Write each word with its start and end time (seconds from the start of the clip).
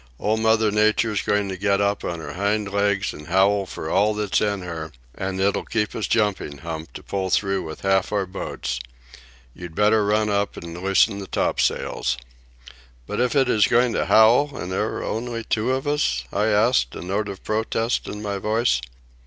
"Old 0.17 0.39
Mother 0.39 0.71
Nature's 0.71 1.21
going 1.21 1.47
to 1.49 1.55
get 1.57 1.79
up 1.79 2.03
on 2.03 2.17
her 2.21 2.33
hind 2.33 2.73
legs 2.73 3.13
and 3.13 3.27
howl 3.27 3.67
for 3.67 3.87
all 3.87 4.15
that's 4.15 4.41
in 4.41 4.63
her, 4.63 4.91
and 5.13 5.39
it'll 5.39 5.63
keep 5.63 5.93
us 5.93 6.07
jumping, 6.07 6.57
Hump, 6.57 6.91
to 6.93 7.03
pull 7.03 7.29
through 7.29 7.61
with 7.61 7.81
half 7.81 8.11
our 8.11 8.25
boats. 8.25 8.79
You'd 9.53 9.75
better 9.75 10.03
run 10.03 10.27
up 10.27 10.57
and 10.57 10.75
loosen 10.75 11.19
the 11.19 11.27
topsails." 11.27 12.17
"But 13.05 13.19
if 13.19 13.35
it 13.35 13.47
is 13.47 13.67
going 13.67 13.93
to 13.93 14.07
howl, 14.07 14.55
and 14.57 14.71
there 14.71 14.87
are 14.89 15.03
only 15.03 15.43
two 15.43 15.71
of 15.71 15.85
us?" 15.87 16.23
I 16.33 16.47
asked, 16.47 16.95
a 16.95 17.03
note 17.03 17.29
of 17.29 17.43
protest 17.43 18.07
in 18.07 18.23
my 18.23 18.39
voice. 18.39 18.81